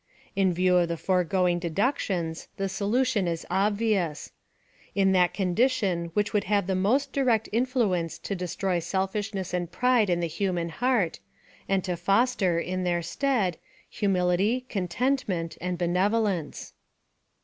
[0.35, 4.31] In view of the foregoing deduc tions, the solution is obvious:—
[4.95, 9.71] In that condition wliicli would have the most direct influence to de stroy selfishness and
[9.71, 11.19] pride in the human heart,
[11.69, 13.59] and to foster, in their stead,
[13.93, 16.73] hurwility, contentment, and benevole?ice.